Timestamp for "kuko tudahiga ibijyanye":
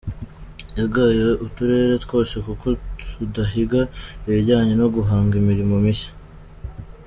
2.45-4.73